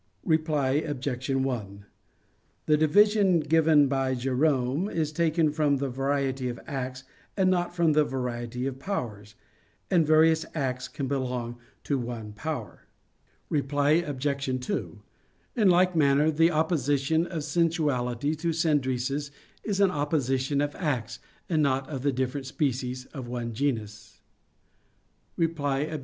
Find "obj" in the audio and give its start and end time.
0.83-1.29, 13.91-14.59, 25.81-25.99